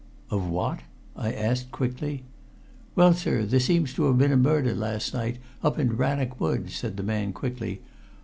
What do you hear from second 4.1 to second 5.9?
been a murder last night up